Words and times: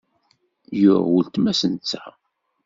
Yuɣ 0.81 1.05
uletma-s 1.17 1.61
netta. 1.73 2.03